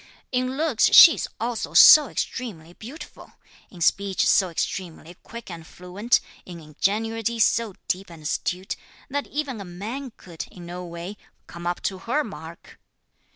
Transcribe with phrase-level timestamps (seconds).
[0.31, 3.33] In looks, she is also so extremely beautiful,
[3.69, 8.75] in speech so extremely quick and fluent, in ingenuity so deep and astute,
[9.11, 12.79] that even a man could, in no way, come up to her mark."